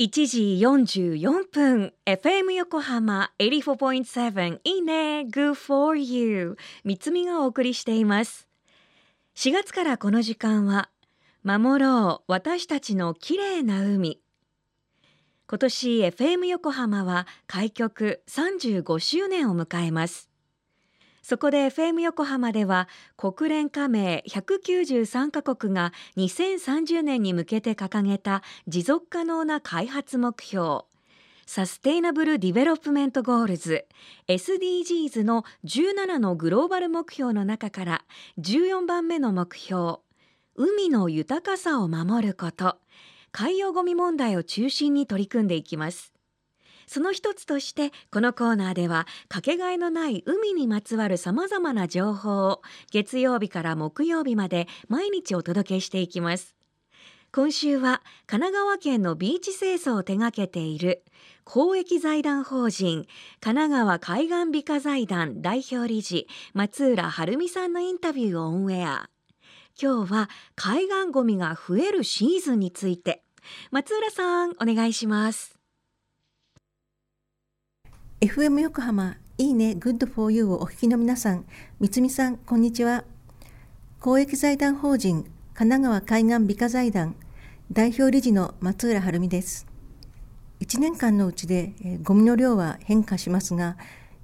[0.00, 1.92] 1時44分。
[2.06, 5.26] FM 横浜84.7いいね。
[5.30, 8.48] Good for you 三つみがお送りしています。
[9.36, 10.88] 4月からこの時間は
[11.44, 14.22] 守ろう私たちの綺麗な海。
[15.46, 20.29] 今年 FM 横浜は開局35周年を迎えます。
[21.22, 30.82] そこで FM 横浜では国連加盟193カ国が2030年に向けて掲げた持続可能な開発目標。
[31.46, 33.84] Sustainable Development Goals。
[34.28, 38.04] SDGs の17のグローバル目標の中から
[38.38, 39.96] 14番目の目標。
[40.54, 42.76] 海の豊かさを守ること。
[43.32, 46.12] 海洋ごみ問題を中心に取り組んでいきます。
[46.90, 56.56] その一つとしてこのコーナーではかけがえのない海にまつわるさまざまな情報を月曜日から木曜日まで毎日お届けしていきます。
[57.30, 61.04] 今週は神奈川県のビーチ清掃を手掛けている
[61.44, 63.06] 公益財団法人
[63.38, 69.08] 神奈川海岸美化財団代表理事松浦晴美さんのインタビューをオンエア。
[69.80, 73.22] 今日は海岸ゴミが増えるシーズンについて。
[73.70, 75.59] 松浦さんお願いします。
[78.20, 81.46] FM 横浜いいね Good for You をお聞きの皆さん、
[81.78, 83.04] 三つさん、こんにちは。
[83.98, 87.16] 公益財団法人神奈川海岸美化財団
[87.72, 89.66] 代表理事の松浦晴美です。
[90.60, 93.78] 1年間のうちで、えゴミの量は変化しますが、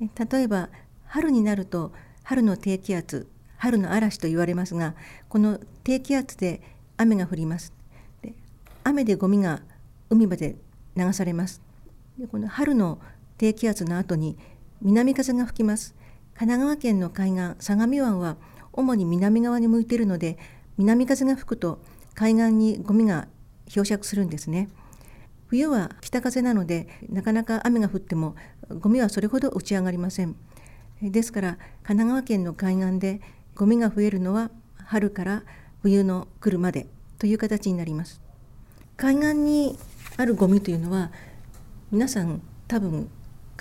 [0.00, 0.70] 例えば
[1.04, 4.94] 春になると春の低気圧、春の嵐と言われますが、
[5.28, 6.62] この低気圧で
[6.96, 7.74] 雨が降ります。
[8.84, 9.60] 雨でゴミが
[10.08, 10.56] 海まで
[10.96, 11.60] 流されます。
[12.18, 12.98] でこの春の
[13.38, 14.36] 低気圧の後に
[14.80, 15.94] 南風が吹きます。
[16.34, 18.36] 神奈川県の海岸相模湾は
[18.72, 20.38] 主に南側に向いているので
[20.78, 21.80] 南風が吹くと
[22.14, 23.28] 海岸にゴミが
[23.66, 24.68] 漂着するんですね。
[25.46, 28.34] 冬は北風なのでなかなか雨が降っても
[28.80, 30.34] ゴミはそれほど打ち上がりません。
[31.02, 33.20] ですから神奈川県の海岸で
[33.54, 35.42] ゴミが増えるのは春から
[35.82, 36.86] 冬の来るまで
[37.18, 38.22] という形になります。
[38.96, 39.78] 海岸に
[40.16, 41.12] あるゴミというのは
[41.90, 43.10] 皆さん多分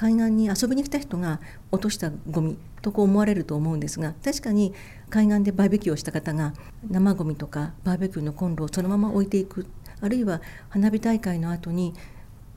[0.02, 1.40] 海岸に遊びに来た人が
[1.72, 4.74] 落としたゴミとこう思われると思うんですが確かに
[5.12, 6.54] 海岸でバーベキューをした方が
[6.90, 9.68] 生ゴミとかバーベキューのコンロをそのまま置いていく
[10.02, 11.94] あるいは花火大会の後に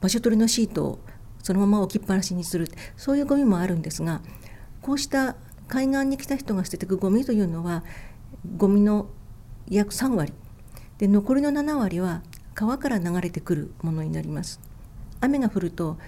[0.00, 0.98] 場所取りのシートを
[1.42, 2.66] そのまま置きっぱなしにする
[2.96, 4.22] そういうゴミもあるんですが
[4.80, 5.36] こうした
[5.68, 7.84] 海岸に来た人が捨てていくゴミというのは
[8.56, 9.08] ゴミの
[9.68, 10.32] 約3割
[10.96, 12.22] で残りの7割は
[12.54, 14.60] 川から流れてくるものになります。
[15.20, 15.98] 雨が降ると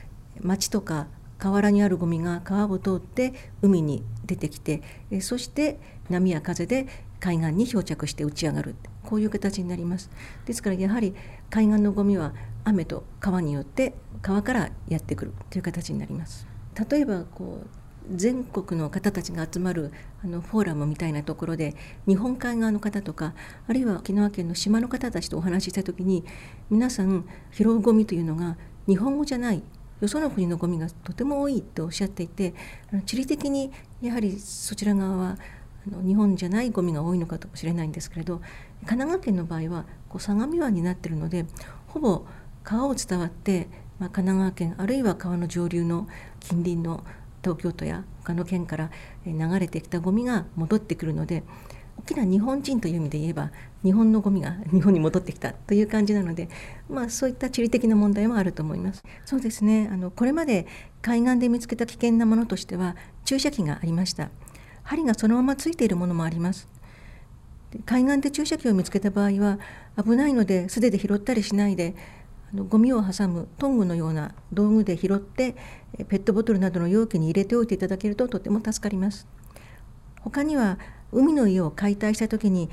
[0.41, 1.09] 町とか
[1.39, 4.83] 河原にあるゴミが川を通って海に出てきて
[5.21, 6.87] そして波や風で
[7.21, 8.75] 海岸に漂着して打ち上がる。
[9.03, 10.11] こういう形になります。
[10.47, 11.15] ですからやはり
[11.49, 15.33] 海岸のゴミは雨と川によって川からやってくる。
[15.49, 16.47] という形になります。
[16.91, 17.69] 例えばこう
[18.15, 19.93] 全国の方たちが集まる
[20.23, 21.75] あのフォーラムみたいなところで
[22.07, 23.35] 日本海側の方とか
[23.67, 26.25] あるいは沖縄県の島の方たちとお話しした時に
[26.71, 29.63] 皆さん拾うゴミというのが日本語じゃない
[30.01, 32.55] よその国のゴミがとても多いとおっしゃっていて
[33.07, 33.71] 地理的に
[34.03, 35.39] やはりそちら側は
[36.05, 38.39] 日本じゃないゴミが多いのかもしれないんですけれど
[38.85, 41.47] 神奈川県の場合はこう相模湾になってるので
[41.89, 42.27] ほぼ
[42.65, 43.69] 川を伝わって、
[43.99, 46.09] まあ、神奈川県あるいは川の上流の
[46.41, 47.05] 近隣の
[47.43, 48.91] 東京都や他の県から
[49.25, 51.45] 流れてきたゴミが戻ってくるので
[52.07, 53.51] きな日本人という意味で言えば
[53.83, 56.49] 日本のゴミが 日本に戻ってきたという感じなので、
[56.89, 59.05] まあ、そういった地理的な問題もあると思います。
[59.25, 59.89] そうですね。
[59.93, 60.67] あのこれまで
[61.03, 64.31] 海岸で見つけた危険なものとしては注射器がありました。
[64.83, 66.69] 針がそのままついているものもあります。
[67.85, 69.59] 海岸で注射器を見つけた場合は
[70.03, 71.95] 危ないので素手で拾ったりしないで
[72.53, 75.57] あのゴミを挟むトングのような道具で拾って
[76.09, 79.27] ペットボトルなどの容器に入れておいていただけるととても助かります。
[80.21, 80.79] 他には
[81.13, 82.69] 海の家を解体した時に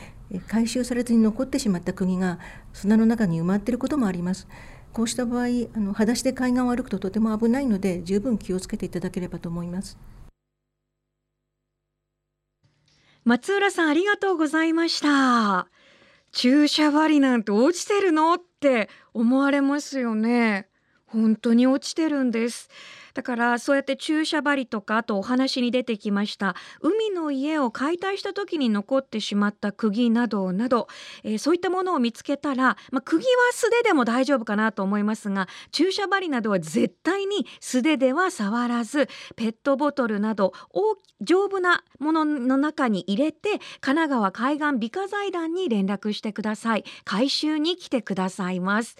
[0.48, 2.40] 回収されずに残ってしまった釘が
[2.74, 4.48] 砂の中に埋まっていることもあります。
[4.92, 9.98] こうした場合、あの裸足で海岸を歩くととても危ないので、十分気をつけていただければと思います。
[13.24, 15.68] 松浦さん、ありがとうございました。
[16.32, 18.34] 注射針なんて落ちてるの？
[18.34, 20.68] って思われますよね。
[21.06, 22.70] 本当に落ちてるんです。
[23.14, 30.88] だからそうやって注射針とかあとお話に出てきました海の家を解体した時に残ってしまった釘などなど、
[31.24, 40.54] えー、そういったものを見つけたら、まあ、釘は素手でも大丈夫かなと思いますが注射針などは絶対に素手では触らずペットボトルなど
[41.22, 46.84] 丈夫なものの中に入れて神奈川海岸美化財団に連絡してください。
[47.06, 48.98] 回収に来てくださいます。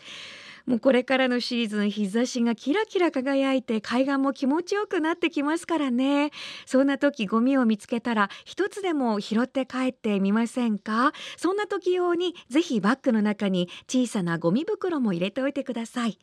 [0.66, 6.32] もうこれからのシーズン日差しがキラキラ輝いて海岸も気持ちよくなってきますからね。
[6.66, 11.12] そんな時ゴミを見つけたら一つでも拾って帰ってみませんか？
[11.36, 16.18] そんな時用にぜひバッグの中に小さなゴミ袋も入れておいてください。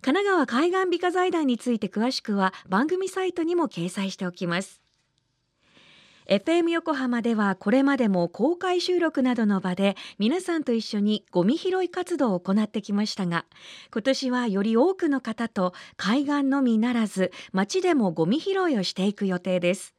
[0.00, 4.81] 神奈川海岸美化財団について詳しくは番組サイトにも掲載しておきます。
[6.28, 13.44] FM 横浜ではこれまでも公開収録などの場で皆さんと一緒にゴミ拾い活動を行ってきましたが
[13.92, 19.94] 今年はより多くの方と海岸のみならず街でもゴミ拾いをしていく予定です。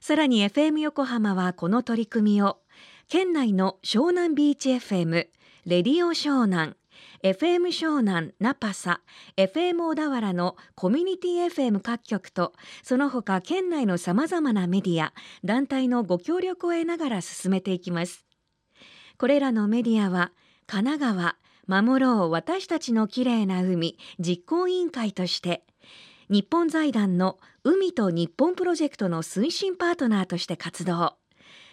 [0.00, 2.58] さらに FM 横浜はこの取り組みを
[3.08, 5.28] 県内の湘南ビーチ FM レ
[5.64, 6.74] ディオ湘南
[7.22, 9.00] FM 湘南ナパサ
[9.36, 12.52] FM 小田原のコミュニティ FM 各局と
[12.82, 15.12] その他県内のさまざまなメディア
[15.44, 18.24] 団体のご協力を得ながら進めていきます。
[19.18, 20.32] これらのメディアは
[20.66, 21.36] 神奈川
[21.66, 25.62] 守ろう私たちのきれいな海実行委員会として
[26.28, 31.21] 日本財団の海と日本プロジェクトの推進パートナーとして活動。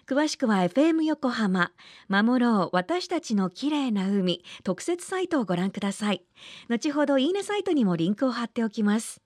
[0.10, 1.72] 詳しくは FM 横浜
[2.08, 6.24] 守ろう私たちの綺麗な海特設サイトをご覧ください。
[6.68, 9.22] 後ほどいいねサイトにもリンクを貼っておきます。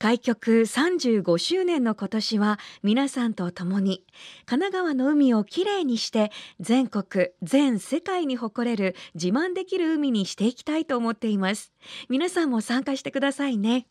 [0.00, 4.04] 開局35周年の今年は皆さんと共に
[4.44, 11.72] 神奈川の海をきれいにして全国全世界に誇れる自慢できる海にしていきたいと思っています。
[12.08, 13.86] 皆さんも参加してくださいね。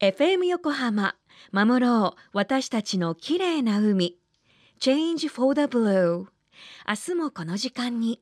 [0.00, 1.16] FM 横浜
[1.52, 2.20] 守ろう。
[2.32, 4.18] 私たちの綺麗な海。
[4.80, 6.26] Change for the Blue
[6.86, 8.20] 明日もこの時間に。